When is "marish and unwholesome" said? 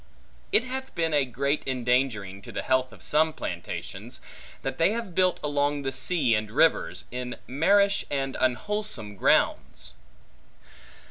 7.45-9.15